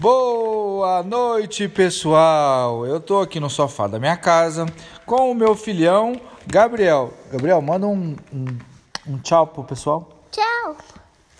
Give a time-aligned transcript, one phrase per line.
[0.00, 2.86] Boa noite, pessoal.
[2.86, 4.64] Eu tô aqui no sofá da minha casa
[5.04, 7.12] com o meu filhão Gabriel.
[7.30, 8.46] Gabriel, manda um, um,
[9.06, 10.08] um tchau pro pessoal.
[10.30, 10.74] Tchau.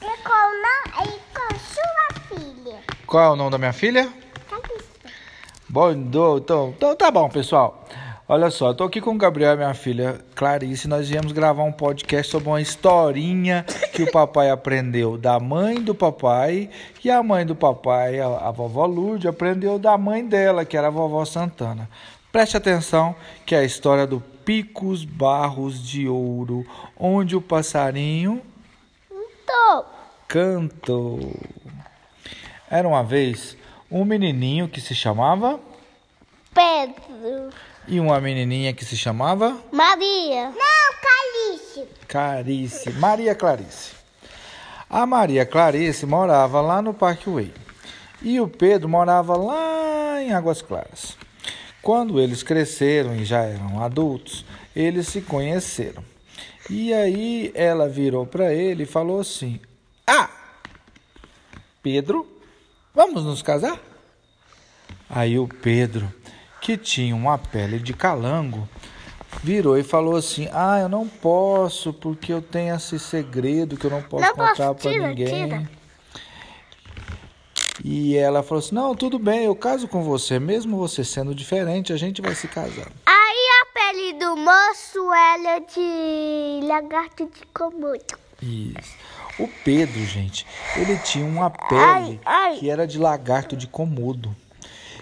[0.03, 2.77] E com, e com sua filha.
[3.07, 4.13] Qual é o nome da minha filha?
[4.51, 5.09] Calista.
[5.67, 6.37] Bom, então,
[6.69, 7.89] então tá bom, pessoal.
[8.33, 10.87] Olha só, eu tô aqui com o Gabriel e minha filha Clarice.
[10.87, 15.97] Nós viemos gravar um podcast sobre uma historinha que o papai aprendeu da mãe do
[15.97, 16.71] papai
[17.05, 20.87] e a mãe do papai, a, a vovó Lourdes, aprendeu da mãe dela, que era
[20.87, 21.91] a vovó Santana.
[22.31, 26.65] Preste atenção que é a história do Picos Barros de Ouro,
[26.97, 28.41] onde o passarinho
[29.45, 29.85] Tô.
[30.29, 31.35] cantou.
[32.71, 33.57] Era uma vez
[33.91, 35.59] um menininho que se chamava
[36.55, 37.51] Pedro.
[37.87, 40.51] E uma menininha que se chamava Maria.
[40.51, 41.89] Não, Calice.
[42.07, 43.93] Clarice, Maria Clarice.
[44.89, 47.53] A Maria Clarice morava lá no Parque Way
[48.23, 51.17] e o Pedro morava lá em Águas Claras.
[51.83, 54.45] Quando eles cresceram e já eram adultos,
[54.77, 56.05] eles se conheceram.
[56.69, 59.59] E aí ela virou para ele e falou assim:
[60.07, 60.29] Ah,
[61.83, 62.27] Pedro,
[62.95, 63.81] vamos nos casar?
[65.09, 66.13] Aí o Pedro,
[66.61, 68.69] que tinha uma pele de calango,
[69.43, 73.91] virou e falou assim: Ah, eu não posso, porque eu tenho esse segredo que eu
[73.91, 75.27] não posso Não contar para ninguém.
[75.47, 75.71] tira.
[77.83, 81.93] E ela falou assim: Não, tudo bem, eu caso com você, mesmo você sendo diferente,
[81.93, 82.89] a gente vai se casar.
[83.07, 88.19] Aí a pele do moço, ela é de lagarto de comodo.
[88.43, 88.95] Isso.
[89.39, 92.57] O Pedro, gente, ele tinha uma pele Ai, ai.
[92.59, 94.35] que era de lagarto de comodo.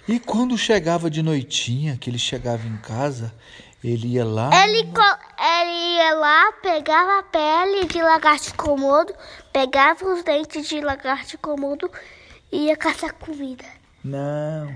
[0.08, 3.32] E quando chegava de noitinha, que ele chegava em casa,
[3.84, 4.50] ele ia lá.
[4.64, 9.14] Ele, co- ele ia lá, pegava a pele de lagarto de comodo,
[9.52, 11.90] pegava os dentes de lagarto de comodo
[12.50, 13.64] e ia caçar comida.
[14.02, 14.72] Não.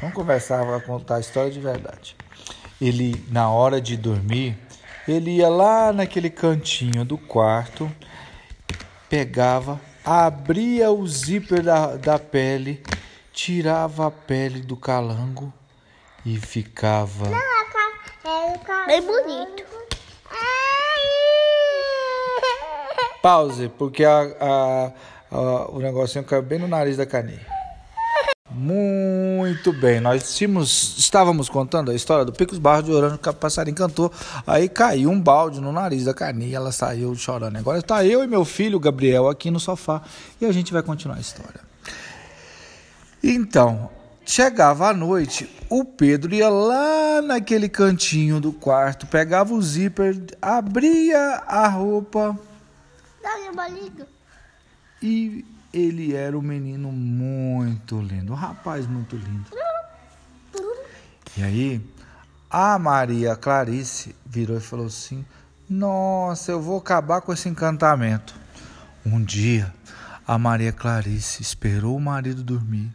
[0.00, 2.14] Vamos conversar, vou contar a história de verdade.
[2.80, 4.56] Ele, na hora de dormir,
[5.08, 7.90] ele ia lá naquele cantinho do quarto,
[9.08, 12.82] pegava, abria o zíper da, da pele,
[13.38, 15.52] tirava a pele do calango
[16.26, 17.30] e ficava.
[18.84, 19.62] Bem bonito.
[23.22, 24.92] Pause, porque a, a-
[25.30, 27.46] a- o negocinho caiu bem no nariz da caninha.
[28.50, 33.32] Muito bem, nós tínhamos, estávamos contando a história do Picos Barros de Orano que o
[33.34, 34.10] passarinho cantou.
[34.44, 37.56] Aí caiu um balde no nariz da caninha e ela saiu chorando.
[37.56, 40.02] Agora está eu e meu filho, Gabriel, aqui no sofá
[40.40, 41.67] e a gente vai continuar a história.
[43.22, 43.90] Então,
[44.24, 51.42] chegava à noite, o Pedro ia lá naquele cantinho do quarto, pegava o zíper, abria
[51.46, 52.38] a roupa
[53.22, 54.06] Dá-lhe uma liga.
[55.02, 59.46] e ele era um menino muito lindo, um rapaz muito lindo.
[61.36, 61.80] E aí,
[62.50, 65.24] a Maria Clarice virou e falou assim:
[65.68, 68.34] Nossa, eu vou acabar com esse encantamento.
[69.04, 69.72] Um dia,
[70.26, 72.90] a Maria Clarice esperou o marido dormir,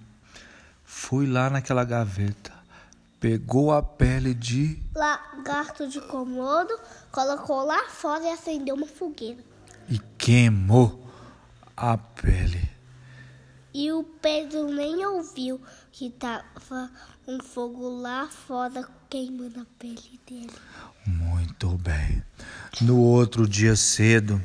[1.05, 2.53] foi lá naquela gaveta,
[3.19, 6.73] pegou a pele de Lagarto de comodo,
[7.11, 9.43] colocou lá fora e acendeu uma fogueira.
[9.89, 11.05] e queimou
[11.75, 12.69] a pele.
[13.73, 15.59] E o Pedro nem ouviu
[15.91, 16.89] que tava
[17.27, 20.51] um fogo lá fora queimando a pele dele.
[21.05, 22.23] Muito bem.
[22.79, 24.41] No outro dia cedo,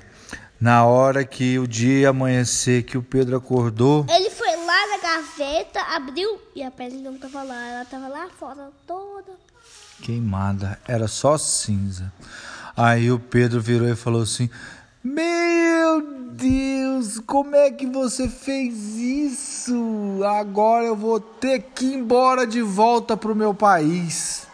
[0.61, 4.99] na hora que o dia ia amanhecer, que o Pedro acordou, Ele foi lá na
[4.99, 9.33] gaveta, abriu e a pele não tava lá, ela tava lá fora toda.
[10.03, 12.13] queimada, era só cinza.
[12.77, 14.51] Aí o Pedro virou e falou assim:
[15.03, 16.03] Meu
[16.33, 20.21] Deus, como é que você fez isso?
[20.39, 24.47] Agora eu vou ter que ir embora de volta pro meu país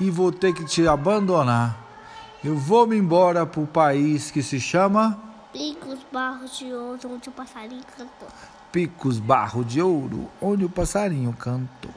[0.00, 1.84] e vou ter que te abandonar.
[2.42, 7.32] Eu vou me embora pro país que se chama Picos, barros de ouro, onde o
[7.32, 8.28] passarinho cantou.
[8.72, 11.94] Picos Barro de Ouro, onde o passarinho cantou.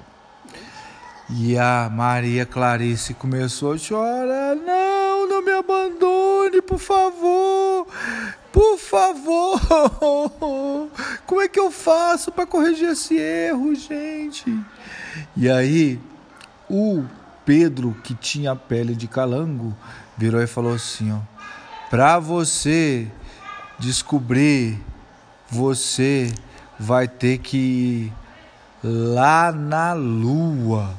[1.30, 4.56] E a Maria Clarice começou a chorar.
[4.56, 7.86] Não, não me abandone, por favor.
[8.52, 9.60] Por favor.
[11.28, 14.46] Como é que eu faço para corrigir esse erro, gente?
[15.38, 16.00] E aí,
[16.68, 17.04] o
[17.46, 19.76] Pedro, que tinha pele de calango,
[20.18, 21.20] virou e falou assim, ó:
[21.92, 23.08] "Para você
[23.78, 24.80] descobrir
[25.50, 26.34] você
[26.80, 28.14] vai ter que ir
[28.84, 30.96] lá na lua.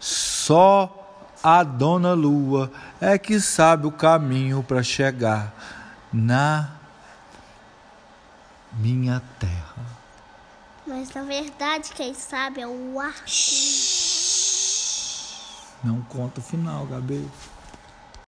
[0.00, 0.94] Só
[1.42, 2.70] a dona lua
[3.00, 5.52] é que sabe o caminho para chegar
[6.12, 6.70] na
[8.72, 9.86] minha terra.
[10.86, 13.28] Mas na verdade, quem sabe é o Arthur.
[15.84, 17.28] Não conta o final, Gabi.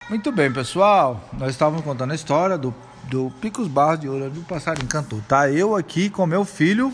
[0.09, 1.21] Muito bem, pessoal.
[1.33, 5.21] Nós estávamos contando a história do, do Picos Barros de Ouro, do Passarinho Cantor.
[5.29, 6.93] Tá eu aqui com meu filho.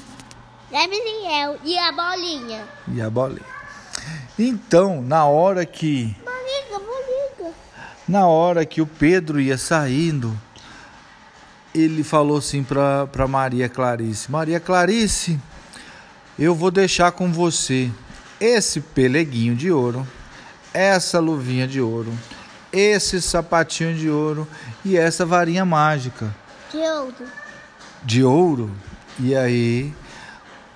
[0.71, 2.65] Gabriel e a bolinha.
[2.93, 3.47] E a bolinha.
[4.39, 6.17] Então, na hora que.
[6.25, 7.55] Bolinha, bolinha.
[8.07, 10.39] Na hora que o Pedro ia saindo,
[11.75, 15.39] ele falou assim para Maria Clarice: Maria Clarice,
[16.39, 17.91] eu vou deixar com você
[18.41, 20.07] esse peleguinho de ouro,
[20.73, 22.13] essa luvinha de ouro,
[22.73, 24.47] esse sapatinho de ouro
[24.85, 26.35] e essa varinha mágica.
[26.71, 27.27] De ouro.
[28.03, 28.71] De ouro?
[29.19, 29.95] E aí,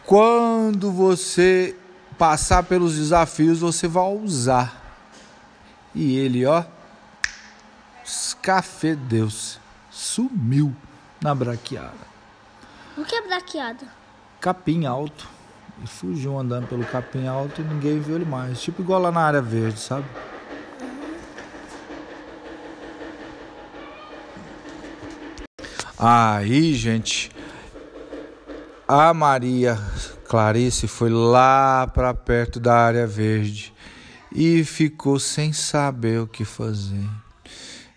[0.05, 1.77] quando você
[2.19, 4.81] passar pelos desafios, você vai usar.
[5.95, 6.65] E ele, ó,
[8.05, 9.59] escafedeu-se,
[9.91, 10.75] sumiu
[11.21, 12.13] na braqueada.
[12.97, 13.87] O que é braqueada?
[14.41, 15.29] Capim alto.
[15.79, 18.61] Ele fugiu andando pelo capim alto e ninguém viu ele mais.
[18.61, 20.05] Tipo igual lá na área verde, sabe?
[26.05, 27.31] Aí, gente,
[28.89, 29.79] a Maria
[30.27, 33.73] Clarice foi lá para perto da área verde
[34.35, 37.09] e ficou sem saber o que fazer.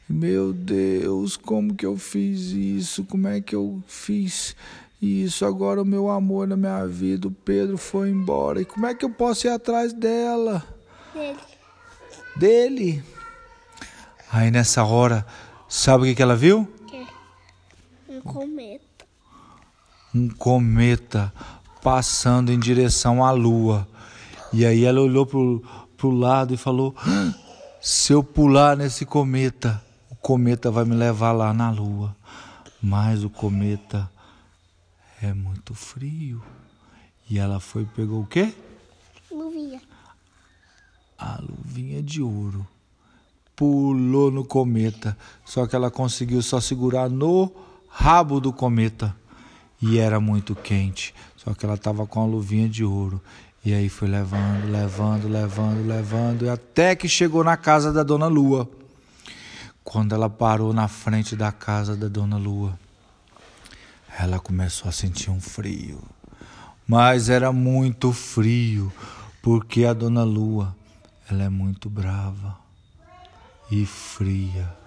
[0.07, 3.03] Meu Deus, como que eu fiz isso?
[3.05, 4.55] Como é que eu fiz
[5.01, 5.43] isso?
[5.43, 8.61] Agora o meu amor na minha vida, o Pedro foi embora.
[8.61, 10.63] E como é que eu posso ir atrás dela?
[11.11, 11.39] Dele.
[12.35, 13.03] Dele?
[14.31, 15.25] Aí nessa hora,
[15.67, 16.74] sabe o que, que ela viu?
[18.15, 19.05] Um cometa.
[20.13, 21.33] Um cometa
[21.83, 23.85] passando em direção à lua.
[24.53, 25.61] E aí ela olhou pro,
[25.97, 27.33] pro lado e falou: "Ah,
[27.81, 32.15] Se eu pular nesse cometa, o cometa vai me levar lá na lua.
[32.81, 34.09] Mas o cometa
[35.21, 36.41] é muito frio.
[37.29, 38.53] E ela foi e pegou o quê?
[39.29, 39.81] Luvinha.
[41.17, 42.65] A luvinha de ouro.
[43.55, 45.17] Pulou no cometa.
[45.43, 47.51] Só que ela conseguiu só segurar no
[47.95, 49.15] rabo do cometa.
[49.81, 51.13] E era muito quente.
[51.37, 53.21] Só que ela estava com a luvinha de ouro.
[53.63, 56.45] E aí foi levando, levando, levando, levando.
[56.45, 58.69] E até que chegou na casa da Dona Lua.
[59.83, 62.77] Quando ela parou na frente da casa da Dona Lua,
[64.19, 66.01] ela começou a sentir um frio.
[66.87, 68.91] Mas era muito frio,
[69.41, 70.75] porque a Dona Lua,
[71.29, 72.57] ela é muito brava
[73.71, 74.84] e fria.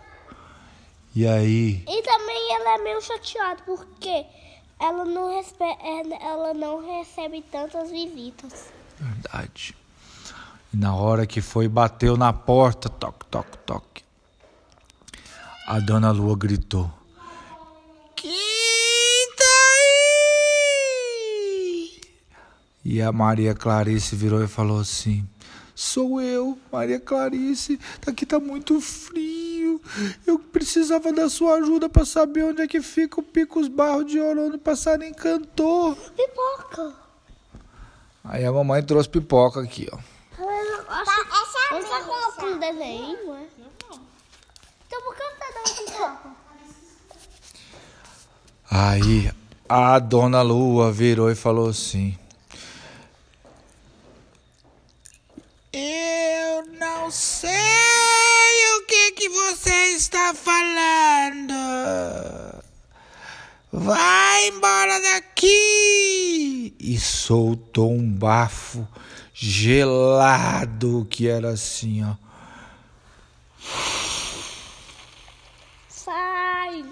[1.18, 4.24] E aí, E também ela é meio chateada porque
[4.78, 5.64] ela não, respe...
[5.64, 8.66] é, ela não recebe tantas visitas.
[9.00, 9.74] verdade.
[10.72, 14.04] E na hora que foi, bateu na porta, toque, toque, toque.
[15.66, 16.88] A Dona Lua gritou:
[18.14, 18.30] Quem
[19.36, 19.44] tá
[20.70, 22.00] aí?
[22.84, 25.28] E a Maria Clarice virou e falou assim:
[25.74, 27.76] Sou eu, Maria Clarice.
[28.06, 29.47] Aqui tá muito frio.
[30.26, 34.18] Eu precisava da sua ajuda para saber onde é que fica o Picos Barro de
[34.20, 35.94] Ouro, onde o passarinho cantou.
[35.94, 36.94] Pipoca.
[38.24, 39.96] Aí a mamãe trouxe pipoca aqui, ó.
[39.96, 41.04] Tá,
[41.70, 43.46] Você tá colocando um desenho, é?
[44.86, 46.30] Então por que você dando pipoca?
[48.70, 49.30] Aí
[49.68, 52.18] a dona Lua virou e falou assim:
[55.72, 57.50] Eu não sei
[58.76, 61.54] o que que você está falando.
[63.72, 66.74] Vai embora daqui!
[66.80, 66.98] E
[67.28, 68.88] soltou um bafo
[69.34, 72.14] gelado que era assim, ó.
[75.90, 76.86] Sai.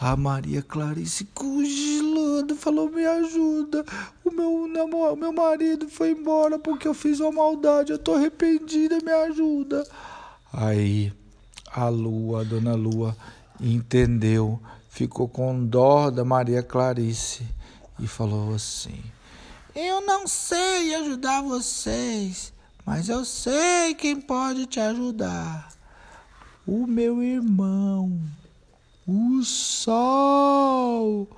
[0.00, 3.84] A Maria Clarice congelando falou: Me ajuda.
[4.24, 5.16] O meu, namor...
[5.16, 7.92] meu marido foi embora porque eu fiz uma maldade.
[7.92, 9.86] Eu tô arrependida, me ajuda.
[10.52, 11.12] Aí
[11.72, 13.16] a Lua, a dona Lua,
[13.60, 17.46] entendeu, ficou com dó da Maria Clarice
[17.98, 19.02] e falou assim:
[19.74, 22.52] Eu não sei ajudar vocês,
[22.84, 25.70] mas eu sei quem pode te ajudar.
[26.66, 28.20] O meu irmão.
[29.06, 31.28] O sol.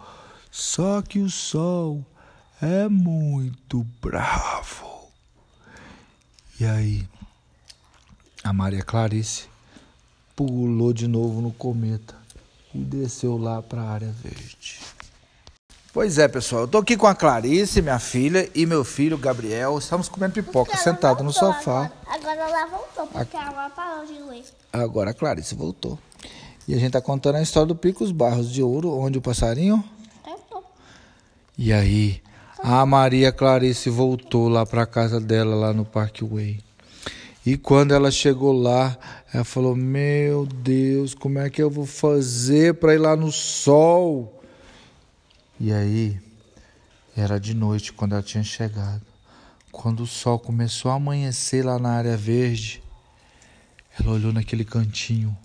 [0.51, 2.05] Só que o sol
[2.61, 5.09] é muito bravo.
[6.61, 7.09] E aí,
[8.45, 9.49] a Maria Clarice
[10.37, 12.22] pulou de novo no cometa
[12.75, 14.81] e desceu lá para a área verde.
[15.93, 19.76] Pois é, pessoal, eu tô aqui com a Clarice, minha filha, e meu filho Gabriel.
[19.79, 21.93] Estamos comendo pipoca, sentado no sofá.
[22.07, 24.45] Agora, agora ela voltou porque ela parou de ler.
[24.73, 25.99] Agora a Clarice voltou.
[26.67, 29.85] E a gente tá contando a história do Picos Barros de Ouro, onde o passarinho.
[30.25, 30.64] Cantou.
[31.59, 32.23] E aí,
[32.62, 36.61] a Maria Clarice voltou lá para casa dela, lá no Parkway.
[37.45, 38.97] E quando ela chegou lá,
[39.33, 44.43] ela falou: Meu Deus, como é que eu vou fazer para ir lá no sol?
[45.59, 46.21] E aí,
[47.17, 49.03] era de noite quando ela tinha chegado.
[49.73, 52.83] Quando o sol começou a amanhecer lá na área verde,
[53.99, 55.37] ela olhou naquele cantinho.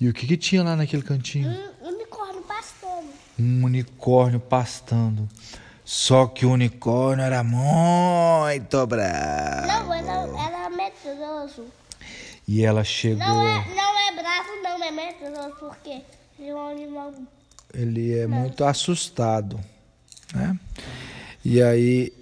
[0.00, 1.50] E o que, que tinha lá naquele cantinho?
[1.82, 3.08] Um unicórnio pastando.
[3.38, 5.28] Um unicórnio pastando.
[5.84, 9.66] Só que o unicórnio era muito bravo.
[9.66, 10.59] Não, era, era
[11.40, 11.64] medroso.
[12.46, 13.26] E ela chegou.
[13.26, 16.02] Não é, não é bravo, não, é medroso, porque
[16.38, 17.14] ele é um animal.
[17.72, 19.60] Ele é muito assustado,
[20.34, 20.58] né?
[21.44, 22.12] E aí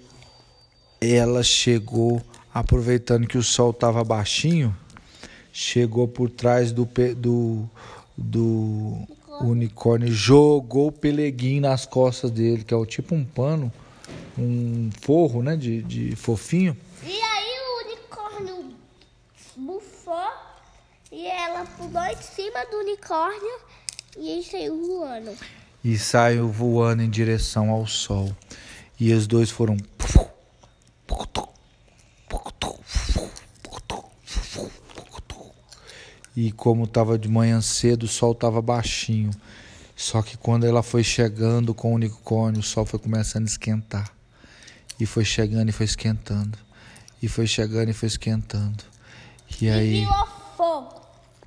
[1.00, 2.22] ela chegou,
[2.52, 4.76] aproveitando que o sol estava baixinho,
[5.52, 7.68] chegou por trás do, do,
[8.16, 9.08] do
[9.40, 13.72] unicórnio, jogou o peleguinho nas costas dele, que é o tipo um pano,
[14.36, 16.76] um forro, né, de, de fofinho.
[17.02, 18.74] E aí o unicórnio
[19.58, 20.30] bufou
[21.10, 23.60] e ela pulou em cima do unicórnio
[24.16, 25.36] e saiu voando.
[25.84, 28.34] e saiu voando em direção ao sol.
[29.00, 29.76] E os dois foram.
[36.36, 39.30] E como estava de manhã cedo, o sol estava baixinho.
[39.96, 44.12] Só que quando ela foi chegando com o unicórnio, o sol foi começando a esquentar.
[45.00, 46.56] E foi chegando e foi esquentando.
[47.20, 48.84] E foi chegando e foi esquentando.
[49.60, 51.00] E E aí virou fogo.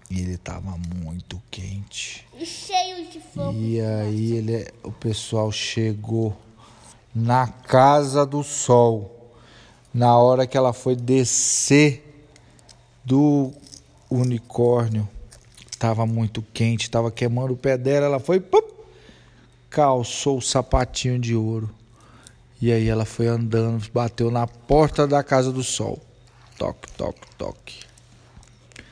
[0.10, 2.28] ele estava muito quente.
[2.38, 3.54] E cheio de fogo.
[3.58, 6.36] E aí ele, o pessoal chegou
[7.16, 9.18] na casa do sol.
[9.94, 12.26] Na hora que ela foi descer
[13.04, 13.52] do
[14.10, 15.08] unicórnio,
[15.70, 18.06] estava muito quente, estava queimando o pé dela.
[18.06, 18.62] Ela foi, pum,
[19.70, 21.70] calçou o sapatinho de ouro.
[22.62, 26.00] E aí ela foi andando, bateu na porta da casa do sol.
[26.58, 27.80] Toque, toque, toque.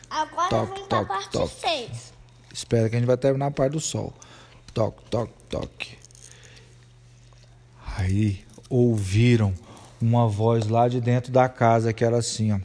[0.09, 1.61] Agora Toque, vem pra toque, parte toque.
[1.61, 2.13] 6.
[2.53, 4.13] Espera que a gente vai terminar a parte do sol.
[4.73, 5.97] Toque, toque, toque.
[7.97, 9.53] Aí ouviram
[10.01, 12.59] uma voz lá de dentro da casa que era assim, ó.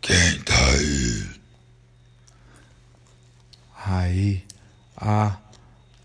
[0.00, 1.34] Quem tá aí?
[3.86, 4.44] Aí
[4.96, 5.38] a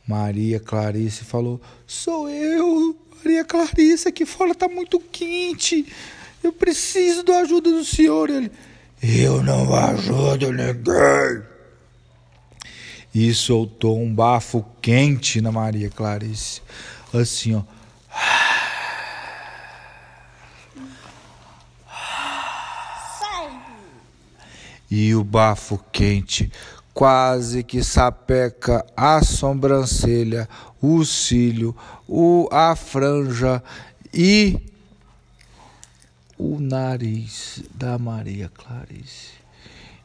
[0.08, 5.86] Maria Clarice falou: Sou eu, Maria Clarice, aqui fora tá muito quente.
[6.43, 8.29] Eu preciso da ajuda do senhor.
[8.29, 8.51] Ele,
[9.01, 11.43] eu não ajudo ninguém.
[13.13, 16.61] E soltou um bafo quente na Maria Clarice.
[17.13, 17.63] Assim, ó.
[23.19, 23.59] Sai.
[24.91, 26.51] E o bafo quente
[26.93, 30.49] quase que sapeca a sobrancelha,
[30.81, 31.75] o cílio,
[32.05, 33.63] o, a franja
[34.13, 34.68] e
[36.39, 39.34] o nariz da Maria Clarice.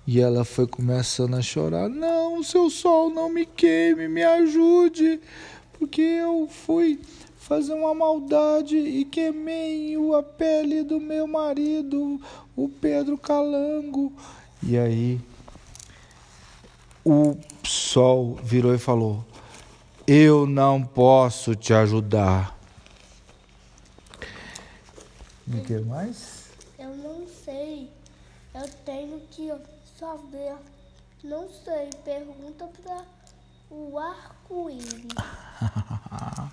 [0.05, 5.21] E ela foi começando a chorar: Não, seu sol, não me queime, me ajude,
[5.79, 7.01] porque eu fui
[7.37, 12.21] fazer uma maldade e queimei a pele do meu marido,
[12.57, 14.13] o Pedro Calango.
[14.63, 15.21] E aí
[17.05, 19.25] o sol virou e falou:
[20.07, 22.54] Eu não posso te ajudar.
[25.59, 26.45] O que mais?
[26.79, 27.91] Eu não sei.
[28.55, 29.53] Eu tenho que
[29.99, 30.57] saber.
[31.23, 31.91] Não sei.
[32.05, 33.05] Pergunta pra
[33.71, 35.09] o arco-íris.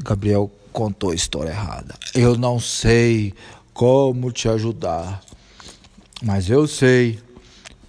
[0.00, 1.94] Gabriel contou a história errada.
[2.14, 3.34] Eu não sei
[3.72, 5.22] como te ajudar,
[6.22, 7.20] mas eu sei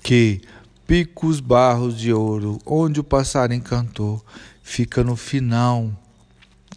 [0.01, 0.41] que
[0.88, 4.24] Picos Barros de Ouro, onde o passarinho cantou,
[4.63, 5.91] fica no final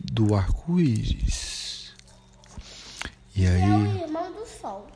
[0.03, 1.52] do arco-íris.
[3.35, 4.87] E É o aí, irmão do sol.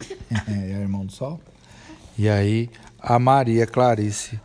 [0.48, 1.40] é o irmão do sol?
[2.16, 2.70] E aí,
[3.00, 4.40] a Maria Clarice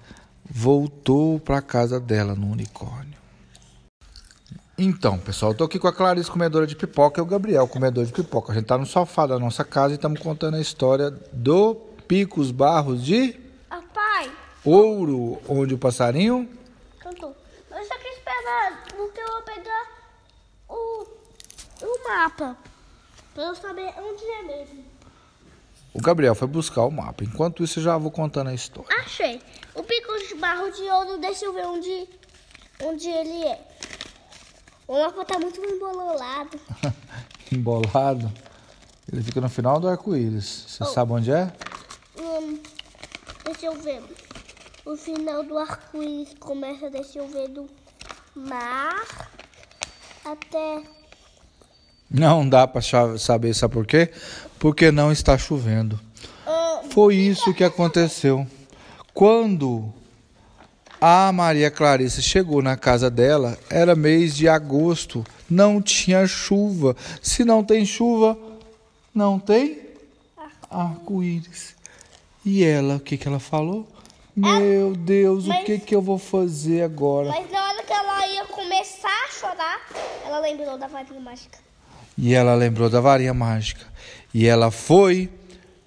[0.50, 3.18] voltou para casa dela no unicórnio.
[4.78, 8.06] Então, pessoal, eu tô aqui com a Clarice, comedora de pipoca, e o Gabriel, comedor
[8.06, 8.52] de pipoca.
[8.52, 11.76] A gente tá no sofá da nossa casa e estamos contando a história do
[12.08, 13.38] Picos Barros de
[13.70, 13.82] Ah,
[14.64, 16.50] Ouro, onde o passarinho.
[17.00, 17.36] cantou.
[17.70, 19.99] Eu só quis esperar porque eu vou pegar
[22.10, 22.58] mapa.
[23.34, 24.86] Pra eu saber onde é mesmo.
[25.94, 27.24] O Gabriel foi buscar o mapa.
[27.24, 28.90] Enquanto isso, eu já vou contando a história.
[29.00, 29.42] Achei.
[29.76, 32.08] O pico de barro de ouro, deixa eu ver onde,
[32.84, 33.68] onde ele é.
[34.88, 36.60] O mapa tá muito embololado.
[37.52, 38.32] Embolado.
[39.12, 40.66] Ele fica no final do arco-íris.
[40.68, 41.52] Você sabe onde é?
[42.20, 42.60] Hum,
[43.44, 44.04] Deixa eu ver.
[44.86, 47.68] O final do arco-íris começa, deixa eu ver, do
[48.36, 49.06] mar
[50.24, 50.84] até.
[52.10, 52.82] Não dá para
[53.18, 54.10] saber, sabe por quê?
[54.58, 56.00] Porque não está chovendo.
[56.92, 58.48] Foi isso que aconteceu.
[59.14, 59.94] Quando
[61.00, 66.96] a Maria Clarice chegou na casa dela, era mês de agosto, não tinha chuva.
[67.22, 68.38] Se não tem chuva,
[69.14, 69.80] não tem
[70.70, 71.76] arco-íris.
[72.44, 73.88] E ela, o que, que ela falou?
[74.36, 77.30] Meu Deus, o mas- que, que eu vou fazer agora?
[77.30, 79.88] Mas na hora que ela ia começar a chorar,
[80.26, 81.58] ela lembrou da varinha mágica.
[82.22, 83.86] E ela lembrou da varinha mágica.
[84.34, 85.30] E ela foi,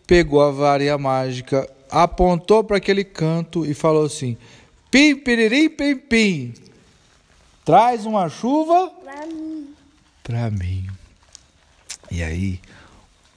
[0.06, 4.36] pegou a varinha mágica, apontou para aquele canto e falou assim:
[4.90, 6.54] Pim, piririm, pim, pim.
[7.64, 9.68] Traz uma chuva Pra mim.
[10.22, 10.86] para mim.
[12.10, 12.60] E aí,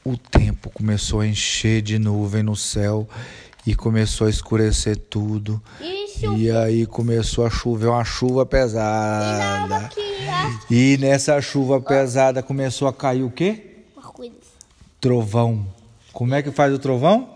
[0.03, 3.07] o tempo começou a encher de nuvem no céu
[3.67, 5.61] e começou a escurecer tudo.
[6.15, 6.33] Isso.
[6.37, 9.75] E aí começou a chover uma chuva E pesada.
[9.77, 10.59] a...
[10.69, 13.83] E nessa chuva pesada começou a cair o quê?
[13.97, 14.37] arco-íris.
[15.01, 15.65] Trovão.
[16.13, 17.29] Como é que faz o trovão?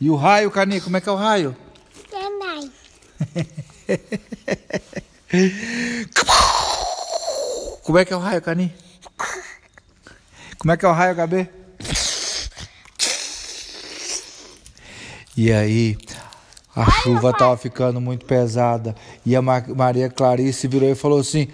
[0.00, 1.56] E o raio, Cani, como é que é o raio?
[2.10, 2.70] Também.
[7.82, 8.74] Como é que é o raio, Cani?
[10.58, 11.48] Como é que é o raio, HB?
[15.36, 15.96] E aí,
[16.74, 18.94] a chuva tava ficando muito pesada.
[19.24, 21.48] E a Ma- Maria Clarice virou e falou assim: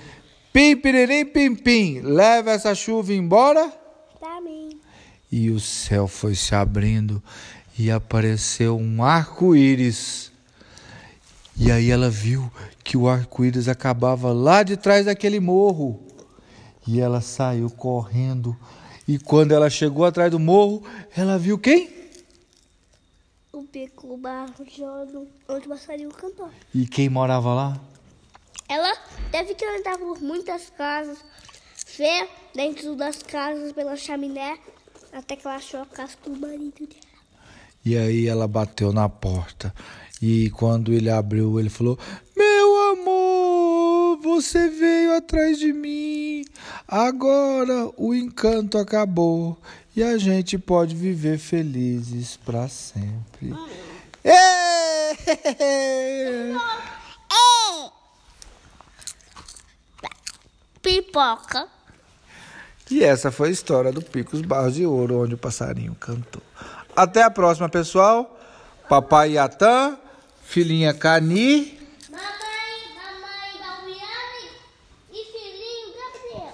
[0.53, 3.71] Pim, piririm, pim, pim, leva essa chuva embora.
[4.19, 4.79] Pra mim.
[5.31, 7.23] E o céu foi se abrindo
[7.79, 10.33] e apareceu um arco-íris.
[11.57, 12.51] E aí ela viu
[12.83, 16.01] que o arco-íris acabava lá de trás daquele morro.
[16.87, 18.57] E ela saiu correndo.
[19.07, 20.83] E quando ela chegou atrás do morro,
[21.17, 22.00] ela viu quem?
[23.71, 26.51] O bico barjando onde o passarinho cantou.
[26.75, 27.81] E quem morava lá?
[28.69, 28.93] Ela
[29.31, 31.25] deve que andar por muitas casas,
[31.97, 34.59] ver dentro das casas pela chaminé,
[35.13, 37.21] até que ela achou a casa do marido dela.
[37.85, 39.73] E aí ela bateu na porta.
[40.21, 41.97] E quando ele abriu, ele falou:
[44.21, 46.45] você veio atrás de mim.
[46.87, 49.57] Agora o encanto acabou
[49.95, 53.55] e a gente pode viver felizes para sempre.
[54.25, 54.41] Ê!
[60.83, 61.69] Pipoca.
[62.91, 66.43] E essa foi a história do Picos Barros de Ouro, onde o passarinho cantou.
[66.97, 68.39] Até a próxima, pessoal.
[68.89, 69.97] Papai Yatan,
[70.43, 71.79] filhinha Cani.
[72.11, 72.27] Mamãe,
[72.97, 74.51] mamãe Dalviane
[75.13, 76.53] e filhinho Gabriel.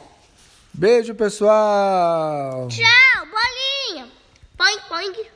[0.79, 2.69] Beijo, pessoal.
[2.69, 4.13] Tchau, bolinha.
[4.59, 5.36] Põe, põe.